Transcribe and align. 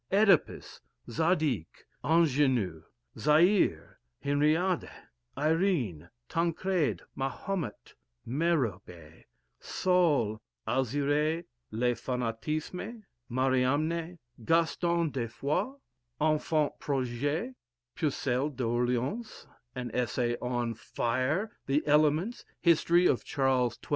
"Oedipus," 0.11 0.81
"Zadig," 1.11 1.67
"Ingénu," 2.03 2.81
"Zaire," 3.19 3.99
"Henri 4.19 4.55
ade," 4.55 4.89
"Irene," 5.37 6.09
"Tancred," 6.27 7.03
"Mahomet," 7.15 7.93
"Merope," 8.25 9.25
"Saul," 9.59 10.41
"Alzire," 10.67 11.43
"Le 11.69 11.93
Fanatisme," 11.93 13.03
"Mariamne," 13.29 14.17
"Gaston 14.43 15.11
de 15.11 15.27
Foix," 15.27 15.75
"Enfant 16.19 16.79
Prodigue," 16.79 17.53
"Pucelle 17.95 18.49
d'Orléans," 18.49 19.45
an 19.75 19.91
essay 19.93 20.35
on 20.41 20.73
"Fire," 20.73 21.51
the 21.67 21.85
"Elements," 21.85 22.43
"History 22.59 23.05
of 23.05 23.23
Charles 23.23 23.75
XII. 23.85 23.89